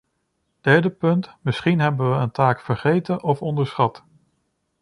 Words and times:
Derde 0.61 0.89
punt: 0.89 1.29
misschien 1.41 1.79
hebben 1.79 2.09
we 2.11 2.15
een 2.17 2.31
taak 2.31 2.61
vergeten 2.61 3.23
of 3.23 3.41
onderschat. 3.41 4.03